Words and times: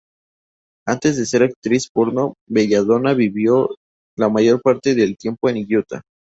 Antes 0.87 1.15
de 1.15 1.27
ser 1.27 1.43
actriz 1.43 1.87
porno, 1.87 2.33
Belladonna 2.47 3.13
vivió 3.13 3.69
la 4.17 4.29
mayor 4.29 4.59
parte 4.59 4.95
del 4.95 5.15
tiempo 5.15 5.47
en 5.47 5.57
Utah. 5.75 6.01